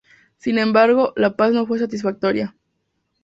[0.39, 2.55] Sin embargo, la paz no fue satisfactoria.